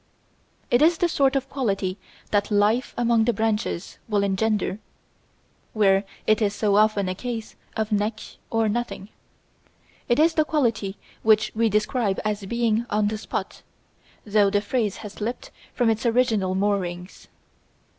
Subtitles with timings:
[0.71, 1.99] It is the sort of quality
[2.31, 4.79] that life among the branches will engender,
[5.73, 8.19] where it is so often a case of neck
[8.49, 9.09] or nothing.
[10.09, 13.61] It is the quality which we describe as being on the spot,
[14.25, 17.27] though the phrase has slipped from its original moorings.